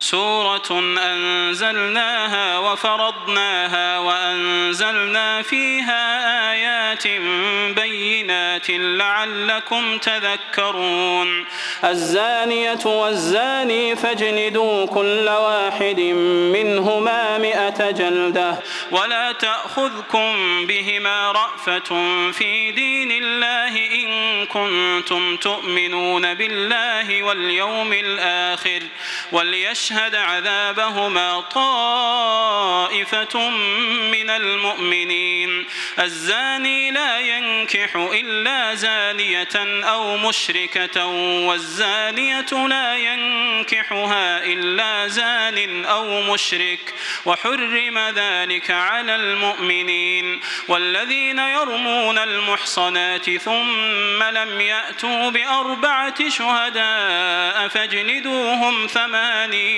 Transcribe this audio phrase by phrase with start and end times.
[0.00, 7.06] سورة أنزلناها وفرضناها وأنزلنا فيها آيات
[7.76, 11.44] بينات لعلكم تذكرون.
[11.84, 16.00] الزانية والزاني فاجلدوا كل واحد
[16.54, 18.58] منهما مئة جلدة
[18.90, 21.96] ولا تأخذكم بهما رأفة
[22.32, 28.82] في دين الله إن كنتم تؤمنون بالله واليوم الآخر.
[29.32, 32.78] وليشهد عذابهما طائفة
[34.12, 35.66] من المؤمنين.
[35.98, 41.06] الزاني لا ينكح إلا زانية أو مشركة
[41.46, 46.94] والزانية لا ينكحها إلا زان أو مشرك.
[47.24, 50.40] وحرم ذلك على المؤمنين.
[50.68, 59.77] والذين يرمون المحصنات ثم لم يأتوا بأربعة شهداء فاجلدوهم ثمانين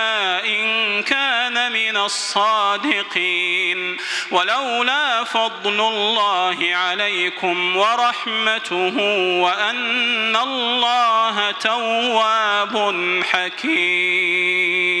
[2.05, 3.97] الصادقين.
[4.31, 8.97] ولولا فضل الله عليكم ورحمته
[9.41, 12.93] وأن الله تواب
[13.31, 15.00] حكيم.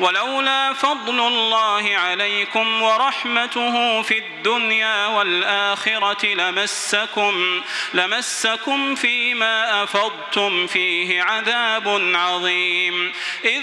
[0.00, 7.62] ولولا فضل الله عليكم ورحمته في الدنيا والآخرة لمسكم
[7.94, 13.12] لمسكم فيما أفضتم فيه عذاب عظيم.
[13.44, 13.62] إذ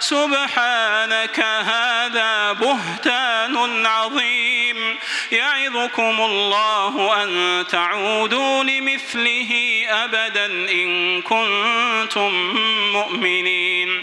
[0.00, 4.98] سبحانك هذا بهتان عظيم.
[5.32, 12.32] يعظكم الله أن تعودوا لمثله أبدا إن كنتم
[12.92, 14.02] مؤمنين.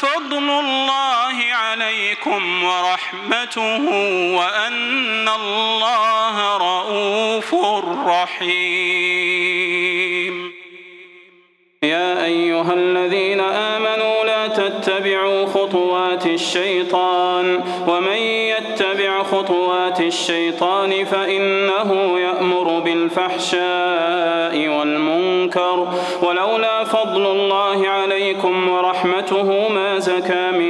[0.00, 3.80] فضل الله عليكم ورحمته
[4.36, 7.54] وأن الله رؤوف
[8.06, 9.60] رحيم.
[11.82, 24.68] يا أيها الذين آمنوا لا تتبعوا خطوات الشيطان ومن يتبع خطوات الشيطان فإنه يأمر بالفحشاء
[24.68, 25.29] والمنكر
[26.22, 30.69] ولولا فضل الله عليكم ورحمته ما زكى منكم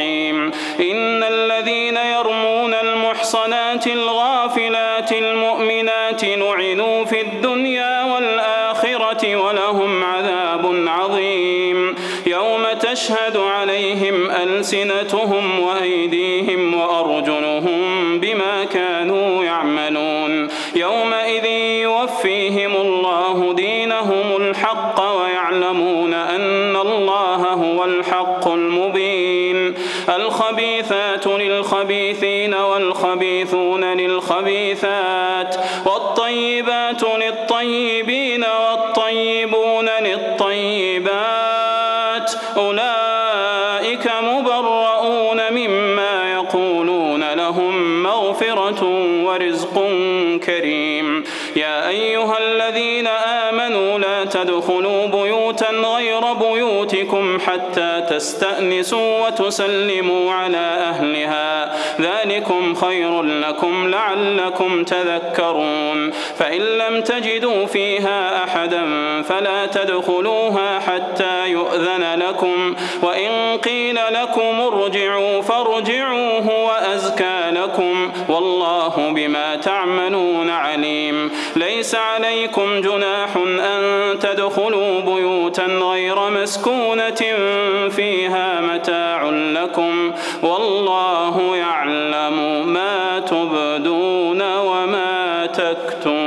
[13.11, 19.00] تشهد عليهم ألسنتهم وأيديهم وأرجلهم بما كانوا
[55.95, 61.75] غير بيوتكم حتى تستأنسوا وتسلموا على أهلها.
[62.01, 66.11] ذلكم خير لكم لعلكم تذكرون.
[66.11, 68.83] فإن لم تجدوا فيها أحدا
[69.21, 72.75] فلا تدخلوها حتى يؤذن لكم.
[73.01, 78.11] وإن قيل لكم ارجعوا فارجعوا هو أزكى لكم.
[78.29, 81.31] والله بما تعملون عليم.
[81.55, 83.59] ليس عليكم جناح أن
[94.61, 96.21] وما تكتمون.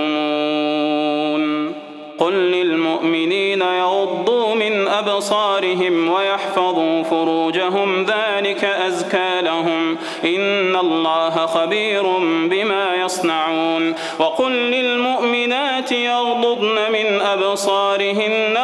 [2.18, 9.96] قل للمؤمنين يغضوا من أبصارهم ويحفظوا فروجهم ذلك أزكى لهم.
[10.24, 12.02] إن الله خبير
[12.50, 13.94] بما يصنعون.
[14.18, 18.56] وقل للمؤمنات يغضضن من أبصارهن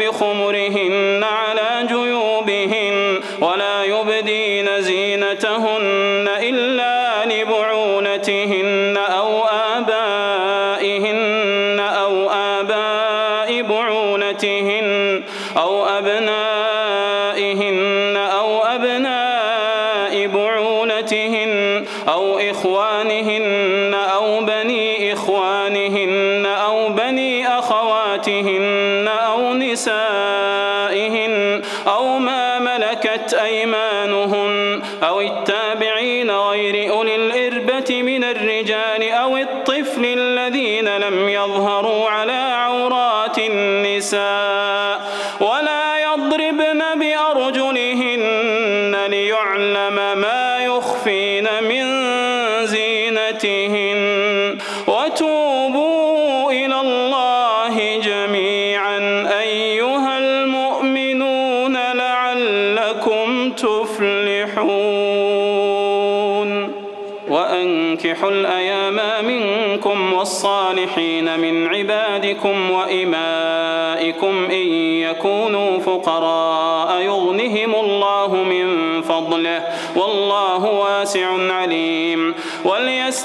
[0.00, 0.91] وليضربن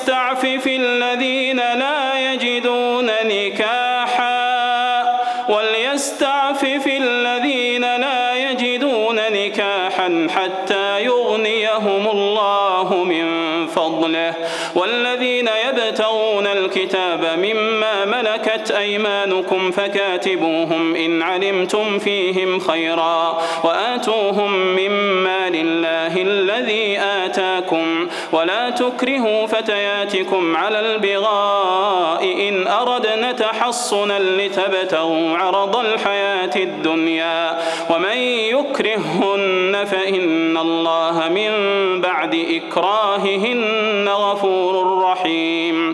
[0.07, 0.67] وليستعفف
[18.57, 30.55] ملكت أيمانكم فكاتبوهم إن علمتم فيهم خيرا وآتوهم مما لله الذي آتاكم ولا تكرهوا فتياتكم
[30.57, 37.57] على البغاء إن أردنا تحصنا لتبتغوا عرض الحياة الدنيا
[37.89, 41.51] ومن يكرههن فإن الله من
[42.01, 45.93] بعد إكراههن غفور رحيم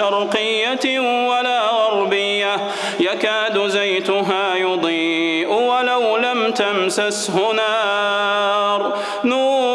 [0.00, 2.56] شرقية ولا غربية.
[3.00, 8.98] يكاد زيتها يضيء ولو لم تمسسه نار.
[9.24, 9.69] نور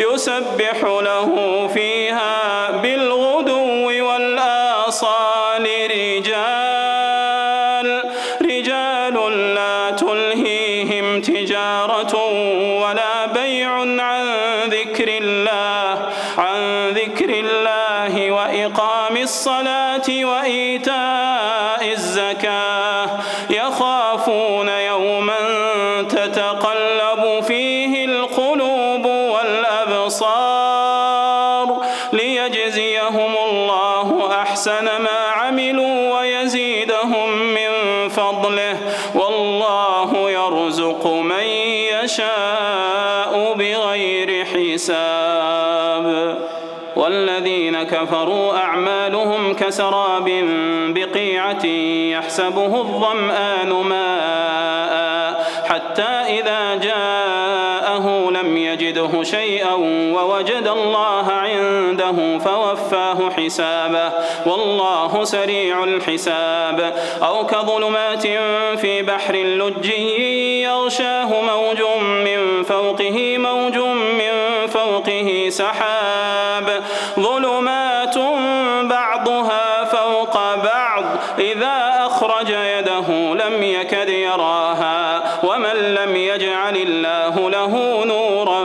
[0.00, 1.30] يسبح له
[1.74, 6.79] فيها بالغدو والآصال رجال
[43.90, 46.38] بغير حساب.
[46.96, 50.30] والذين كفروا أعمالهم كسراب
[50.94, 51.66] بقيعة
[52.16, 55.50] يحسبه الظمآن ماء.
[55.68, 59.74] حتى إذا جاءه لم يجده شيئا
[60.14, 64.12] ووجد الله عنده فوفاه حسابه.
[64.46, 66.94] والله سريع الحساب.
[67.22, 68.26] أو كظلمات
[68.80, 69.88] في بحر لج
[70.64, 71.82] يغشاه موج
[72.24, 73.76] من فوقه موج
[74.18, 76.82] من فوقه سحاب.
[77.20, 78.18] ظلمات
[78.82, 81.04] بعضها فوق بعض.
[81.38, 85.22] إذا أخرج يده لم يكد يراها.
[85.44, 88.64] ومن لم يجعل الله له نورا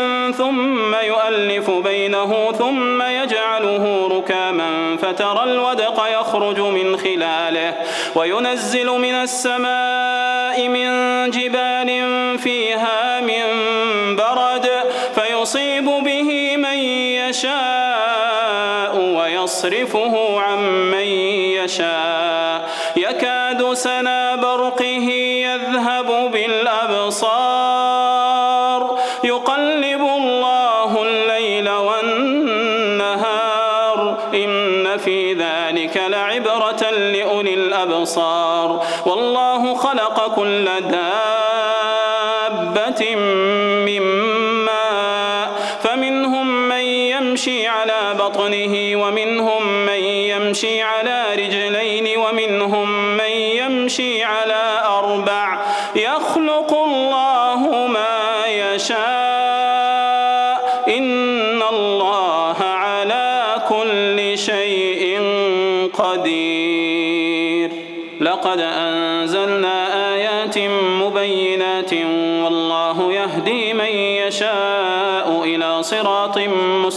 [0.31, 7.73] ثم يؤلف بينه ثم يجعله ركاما فترى الودق يخرج من خلاله
[8.15, 10.89] وينزل من السماء من
[11.29, 11.89] جبال
[12.39, 13.45] فيها من
[14.15, 14.69] برد
[15.15, 16.77] فيصيب به من
[17.29, 20.59] يشاء ويصرفه عن
[20.91, 21.07] من
[21.63, 22.69] يشاء.
[22.97, 25.09] يكاد سنا برقه
[25.47, 27.50] يذهب بالأبصار
[40.11, 41.15] خلق كل دابة
[43.85, 44.01] من
[44.65, 45.51] ماء
[45.83, 54.40] فمنهم من يمشي على بطنه ومنهم من يمشي على رجلين ومنهم من يمشي على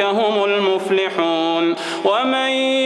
[0.00, 1.74] هم المفلحون.
[2.04, 2.81] ومن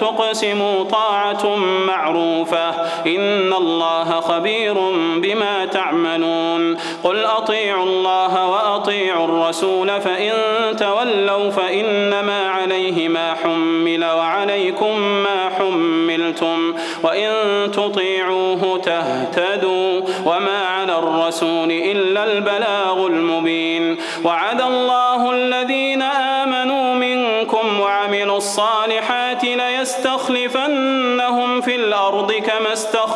[0.00, 2.70] تقسموا طاعة معروفة.
[3.06, 4.74] إن الله خبير
[5.16, 6.76] بما تعملون.
[7.04, 10.32] قل أطيعوا الله وأطيعوا الرسول فإن
[10.76, 16.74] تولوا فإنما عليه ما حمل وعليكم ما حملتم.
[17.02, 17.30] وإن
[17.72, 23.98] تطيعوه تهتدوا وما على الرسول إلا البلاغ المبين.
[24.24, 25.07] وعد الله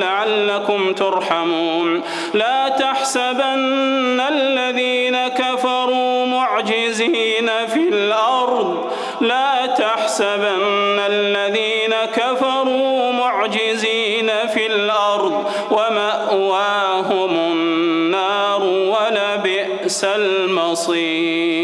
[0.00, 2.02] لعلكم ترحمون.
[2.34, 8.90] لا تحسبن الذين كفروا معجزين في الأرض.
[9.20, 15.44] لا تحسبن الذين كفروا معجزين في الأرض.
[15.70, 21.62] ومأواهم النار ولبئس المصير.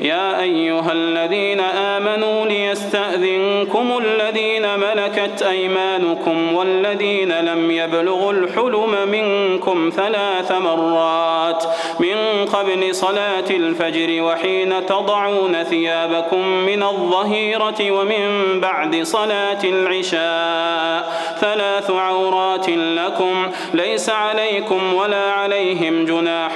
[0.00, 4.76] يا أيها الذين آمنوا ليستأذنكم الذين
[5.24, 11.64] ملكت أيمانكم والذين لم يبلغوا الحلم منكم ثلاث مرات
[12.00, 22.68] من قبل صلاة الفجر وحين تضعون ثيابكم من الظهيرة ومن بعد صلاة العشاء ثلاث عورات
[22.68, 26.52] لكم ليس عليكم ولا عليهم جناح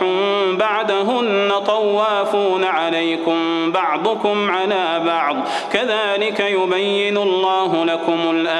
[0.52, 5.36] بعدهن طوافون عليكم بعضكم على بعض
[5.72, 8.57] كذلك يبين الله لكم الآيات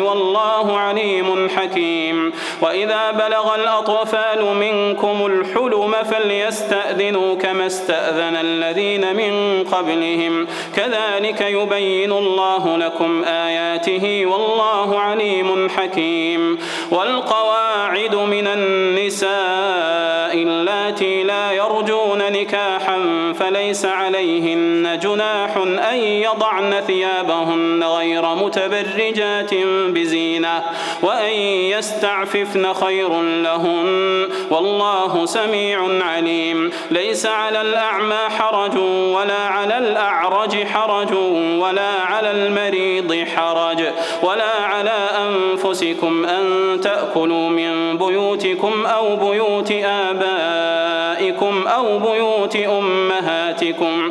[0.00, 2.32] والله عليم حكيم.
[2.62, 10.46] وإذا بلغ الأطفال منكم الحلم فليستأذنوا كما استأذن الذين من قبلهم.
[10.76, 16.58] كذلك يبين الله لكم آياته والله عليم حكيم.
[16.90, 19.30] والقواعد من النساء
[20.34, 25.56] اللاتي لا يرجون نكاحا فليس عليهن جناح
[25.92, 29.54] أن يضعن ثيابهن غير متبرجات
[29.88, 30.62] بزينة
[31.02, 31.32] وأن
[31.74, 36.70] يستعففن خير لهن والله سميع عليم.
[36.90, 38.76] ليس على الأعمى حرج
[39.14, 41.12] ولا على الأعرج حرج
[41.58, 43.84] ولا على المريض حرج
[44.22, 44.98] ولا على
[45.28, 46.44] أنفسكم أن
[46.80, 50.39] تأكلوا من بيوتكم أو بيوت آبائكم.
[51.80, 54.10] أو بيوت أمهاتكم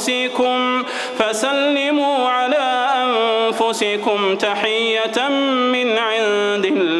[0.00, 0.82] أنفسكم
[1.18, 5.28] فسلموا على أنفسكم تحية
[5.72, 6.99] من عند الله.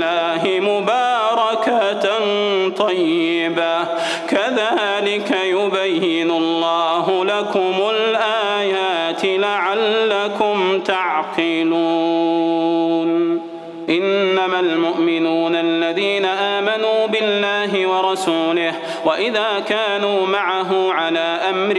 [19.05, 21.75] وإذا كانوا معه على أمر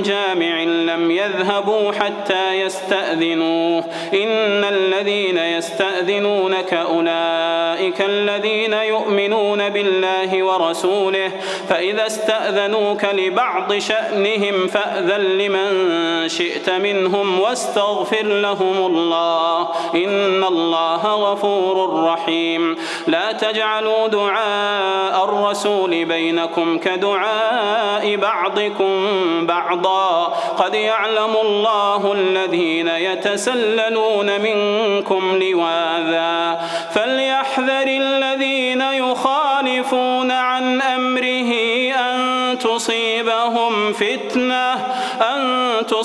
[0.00, 3.84] جامع لم يذهبوا حتى يستأذنوه.
[4.14, 11.32] إن الذين يستأذنونك أولئك الذين يؤمنون بالله ورسوله.
[11.68, 15.68] فإذا استأذنوك لبعض شأنهم فأذن لمن
[16.28, 19.68] شئت منهم واستغفر لهم الله.
[19.94, 22.76] إن الله غفور رحيم.
[23.06, 28.96] لا تجعلوا دعاء الرسول بينكم كدعاء بعضكم
[29.46, 30.24] بعضا.
[30.58, 36.39] قد يعلم الله الذين يتسللون منكم لواذا.